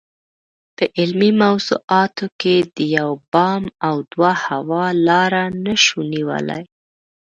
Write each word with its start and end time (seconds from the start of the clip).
په 0.75 0.83
علمي 0.97 1.31
موضوعاتو 1.43 2.25
کې 2.41 2.55
د 2.75 2.77
یو 2.97 3.09
بام 3.33 3.63
او 3.87 3.95
دوه 4.13 4.31
هوا 4.45 4.85
لاره 5.07 5.43
نشو 5.65 5.99
نیولای. 6.13 6.63